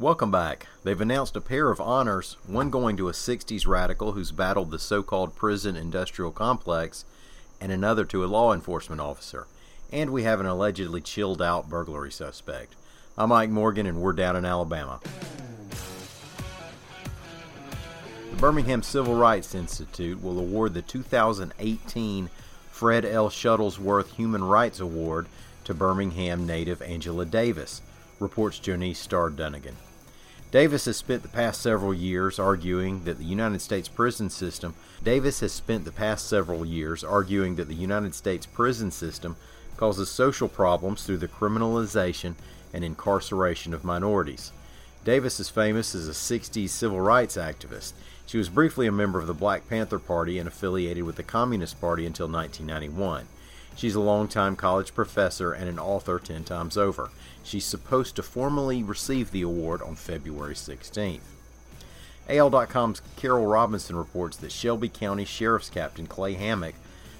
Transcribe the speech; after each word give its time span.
Welcome 0.00 0.30
back. 0.30 0.66
They've 0.82 0.98
announced 0.98 1.36
a 1.36 1.42
pair 1.42 1.70
of 1.70 1.78
honors, 1.78 2.38
one 2.46 2.70
going 2.70 2.96
to 2.96 3.10
a 3.10 3.12
60s 3.12 3.66
radical 3.66 4.12
who's 4.12 4.32
battled 4.32 4.70
the 4.70 4.78
so 4.78 5.02
called 5.02 5.36
prison 5.36 5.76
industrial 5.76 6.30
complex, 6.30 7.04
and 7.60 7.70
another 7.70 8.06
to 8.06 8.24
a 8.24 8.26
law 8.26 8.54
enforcement 8.54 9.02
officer. 9.02 9.46
And 9.92 10.08
we 10.08 10.22
have 10.22 10.40
an 10.40 10.46
allegedly 10.46 11.02
chilled 11.02 11.42
out 11.42 11.68
burglary 11.68 12.10
suspect. 12.10 12.76
I'm 13.18 13.28
Mike 13.28 13.50
Morgan, 13.50 13.84
and 13.84 14.00
we're 14.00 14.14
down 14.14 14.36
in 14.36 14.46
Alabama. 14.46 15.00
The 18.30 18.36
Birmingham 18.38 18.82
Civil 18.82 19.16
Rights 19.16 19.54
Institute 19.54 20.22
will 20.22 20.38
award 20.38 20.72
the 20.72 20.80
2018 20.80 22.30
Fred 22.70 23.04
L. 23.04 23.28
Shuttlesworth 23.28 24.14
Human 24.14 24.44
Rights 24.44 24.80
Award 24.80 25.26
to 25.64 25.74
Birmingham 25.74 26.46
native 26.46 26.80
Angela 26.80 27.26
Davis, 27.26 27.82
reports 28.18 28.58
Jonece 28.58 28.96
Starr 28.96 29.28
Dunigan. 29.28 29.74
Davis 30.50 30.86
has 30.86 30.96
spent 30.96 31.22
the 31.22 31.28
past 31.28 31.60
several 31.60 31.94
years 31.94 32.38
arguing 32.38 33.04
that 33.04 33.18
the 33.18 33.24
United 33.24 33.60
States 33.60 33.88
prison 33.88 34.28
system 34.28 34.74
Davis 35.04 35.40
has 35.40 35.52
spent 35.52 35.84
the 35.84 35.92
past 35.92 36.26
several 36.28 36.66
years 36.66 37.04
arguing 37.04 37.54
that 37.54 37.68
the 37.68 37.74
United 37.74 38.14
States 38.16 38.46
prison 38.46 38.90
system 38.90 39.36
causes 39.76 40.10
social 40.10 40.48
problems 40.48 41.04
through 41.04 41.18
the 41.18 41.28
criminalization 41.28 42.34
and 42.74 42.84
incarceration 42.84 43.72
of 43.72 43.84
minorities. 43.84 44.52
Davis 45.04 45.40
is 45.40 45.48
famous 45.48 45.94
as 45.94 46.08
a 46.08 46.12
60s 46.12 46.68
civil 46.68 47.00
rights 47.00 47.36
activist. 47.36 47.92
She 48.26 48.36
was 48.36 48.48
briefly 48.48 48.86
a 48.86 48.92
member 48.92 49.18
of 49.18 49.26
the 49.26 49.34
Black 49.34 49.68
Panther 49.68 49.98
Party 49.98 50.38
and 50.38 50.46
affiliated 50.46 51.04
with 51.04 51.16
the 51.16 51.22
Communist 51.22 51.80
Party 51.80 52.04
until 52.04 52.28
1991. 52.28 53.26
She's 53.76 53.94
a 53.94 54.00
longtime 54.00 54.56
college 54.56 54.94
professor 54.94 55.52
and 55.52 55.68
an 55.68 55.78
author 55.78 56.18
10 56.18 56.44
times 56.44 56.76
over. 56.76 57.10
She's 57.42 57.64
supposed 57.64 58.16
to 58.16 58.22
formally 58.22 58.82
receive 58.82 59.30
the 59.30 59.42
award 59.42 59.80
on 59.82 59.94
February 59.94 60.54
16th. 60.54 61.20
AL.com's 62.28 63.02
Carol 63.16 63.46
Robinson 63.46 63.96
reports 63.96 64.36
that 64.36 64.52
Shelby 64.52 64.88
County 64.88 65.24
Sheriff's 65.24 65.70
Captain 65.70 66.06
Clay 66.06 66.34
Hammac, 66.34 66.74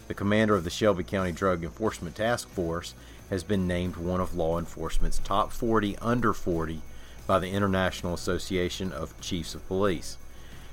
the 0.07 0.15
commander 0.15 0.55
of 0.55 0.65
the 0.65 0.71
Shelby 0.71 1.03
County 1.03 1.33
Drug 1.33 1.65
Enforcement 1.65 2.15
Task 2.15 2.49
Force, 2.49 2.95
has 3.31 3.43
been 3.43 3.67
named 3.67 3.97
one 3.97 4.21
of 4.21 4.35
law 4.35 4.59
enforcement's 4.59 5.19
top 5.19 5.53
40 5.53 5.97
under 5.99 6.33
40 6.33 6.83
by 7.27 7.39
the 7.39 7.51
International 7.51 8.13
Association 8.13 8.93
of 8.93 9.19
Chiefs 9.21 9.55
of 9.55 9.67
Police. 9.67 10.19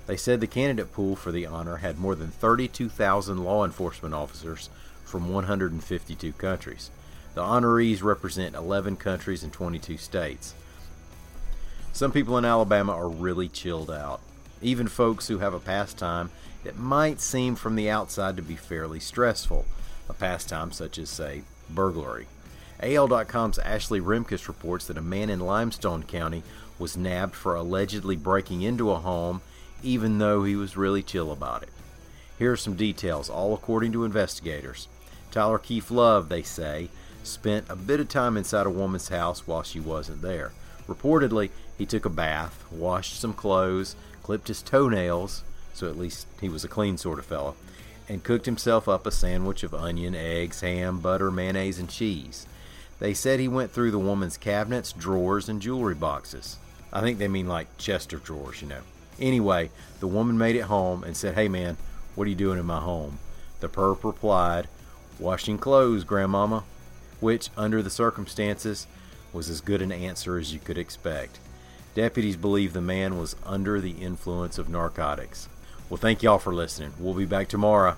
They 0.08 0.17
said 0.17 0.39
the 0.39 0.47
candidate 0.47 0.91
pool 0.91 1.16
for 1.16 1.31
the 1.31 1.45
honor 1.45 1.78
had 1.78 2.00
more 2.00 2.16
than 2.16 2.31
32,000 2.31 3.44
law 3.44 3.64
enforcement 3.64 4.16
officers 4.16 4.69
from 5.08 5.30
152 5.33 6.33
countries. 6.33 6.91
The 7.33 7.41
honorees 7.41 8.03
represent 8.03 8.55
11 8.55 8.97
countries 8.97 9.44
and 9.44 9.53
22 9.53 9.97
states. 9.97 10.53
Some 11.94 12.11
people 12.11 12.38
in 12.38 12.45
Alabama 12.45 12.94
are 12.94 13.09
really 13.09 13.47
chilled 13.47 13.89
out, 13.89 14.22
even 14.61 14.88
folks 14.88 15.28
who 15.28 15.39
have 15.39 15.53
a 15.53 15.59
pastime 15.59 16.30
that 16.63 16.78
might 16.78 17.22
seem 17.22 17.55
from 17.55 17.75
the 17.75 17.89
outside 17.89 18.35
to 18.38 18.44
be 18.44 18.55
fairly 18.55 19.00
stressful, 19.00 19.66
a 20.09 20.13
pastime 20.13 20.72
such 20.72 20.97
as, 20.97 21.09
say, 21.09 21.44
burglary. 21.69 22.28
AL.com's 22.81 23.58
Ashley 23.59 24.00
Remkus 24.00 24.47
reports 24.47 24.85
that 24.88 24.97
a 24.97 25.02
man 25.02 25.30
in 25.30 25.39
Limestone 25.39 26.03
County 26.03 26.44
was 26.78 26.95
nabbed 26.95 27.33
for 27.33 27.55
allegedly 27.55 28.16
breaking 28.16 28.61
into 28.61 28.91
a 28.91 28.97
home 28.97 29.41
even 29.83 30.17
though 30.17 30.44
he 30.44 30.55
was 30.55 30.78
really 30.78 31.03
chill 31.03 31.31
about 31.31 31.63
it. 31.63 31.69
Here 32.38 32.52
are 32.52 32.58
some 32.58 32.76
details, 32.76 33.30
all 33.30 33.54
according 33.54 33.94
to 33.94 34.06
investigators. 34.06 34.88
Tyler 35.32 35.60
Keefe 35.60 35.92
Love, 35.92 36.30
they 36.30 36.44
say, 36.44 36.90
spent 37.24 37.66
a 37.70 37.76
bit 37.76 38.00
of 38.00 38.10
time 38.10 38.38
inside 38.38 38.66
a 38.66 38.72
woman's 38.72 39.10
house 39.10 39.46
while 39.48 39.64
she 39.64 39.80
wasn't 39.80 40.22
there. 40.22 40.52
Reportedly, 40.88 41.50
he 41.78 41.86
took 41.86 42.06
a 42.06 42.10
bath, 42.10 42.64
washed 42.72 43.20
some 43.20 43.34
clothes, 43.34 43.96
clipped 44.24 44.48
his 44.48 44.62
toenails, 44.62 45.44
so 45.74 45.90
at 45.90 45.98
least 45.98 46.28
he 46.40 46.50
was 46.50 46.64
a 46.64 46.70
clean 46.70 46.98
sort 46.98 47.20
of 47.20 47.26
fellow, 47.26 47.56
and 48.08 48.24
cooked 48.24 48.46
himself 48.46 48.88
up 48.88 49.06
a 49.06 49.12
sandwich 49.12 49.64
of 49.64 49.74
onion, 49.74 50.16
eggs, 50.16 50.62
ham, 50.62 51.00
butter, 51.00 51.30
mayonnaise, 51.30 51.80
and 51.80 51.90
cheese. 51.90 52.47
They 53.00 53.14
said 53.14 53.40
he 53.40 53.47
went 53.47 53.72
through 53.72 53.92
the 53.92 54.00
woman's 54.00 54.38
cabinets, 54.38 54.92
drawers, 54.92 55.50
and 55.50 55.62
jewelry 55.62 55.96
boxes. 55.96 56.58
I 56.92 57.02
think 57.02 57.20
they 57.20 57.28
mean 57.28 57.47
like 57.47 57.78
chest 57.78 58.14
of 58.14 58.24
drawers, 58.24 58.62
you 58.62 58.68
know. 58.68 58.81
Anyway, 59.20 59.70
the 60.00 60.08
woman 60.08 60.38
made 60.38 60.56
it 60.56 60.62
home 60.62 61.03
and 61.03 61.16
said, 61.16 61.36
Hey 61.36 61.47
man, 61.47 61.78
what 62.17 62.25
are 62.25 62.31
you 62.31 62.35
doing 62.35 62.57
in 62.57 62.66
my 62.66 62.79
home? 62.79 63.19
The 63.59 63.69
perp 63.69 64.03
replied, 64.03 64.67
Washing 65.19 65.59
clothes, 65.59 66.03
Grandmama, 66.03 66.63
which, 67.19 67.50
under 67.55 67.83
the 67.83 67.91
circumstances, 67.91 68.88
was 69.31 69.51
as 69.51 69.61
good 69.61 69.83
an 69.83 69.91
answer 69.91 70.39
as 70.39 70.51
you 70.51 70.59
could 70.59 70.79
expect. 70.79 71.39
Deputies 71.94 72.35
believe 72.35 72.73
the 72.73 72.81
man 72.81 73.19
was 73.19 73.35
under 73.45 73.79
the 73.79 73.91
influence 73.91 74.57
of 74.57 74.67
narcotics. 74.67 75.47
Well, 75.91 75.97
thank 75.97 76.23
y'all 76.23 76.39
for 76.39 76.53
listening. 76.53 76.94
We'll 77.00 77.13
be 77.13 77.25
back 77.25 77.50
tomorrow. 77.50 77.95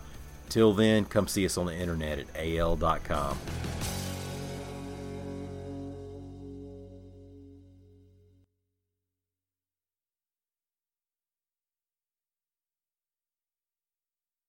Till 0.50 0.74
then, 0.74 1.06
come 1.06 1.30
see 1.30 1.46
us 1.46 1.57
on 1.57 1.68
the 1.68 1.75
internet 1.75 2.19
at 2.19 2.28
al.com. 2.36 3.38